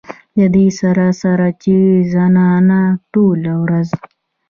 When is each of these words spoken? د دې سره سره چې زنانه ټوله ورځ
د 0.37 0.39
دې 0.55 0.67
سره 0.79 1.07
سره 1.21 1.47
چې 1.63 1.75
زنانه 2.13 2.81
ټوله 3.11 3.53
ورځ 3.63 3.89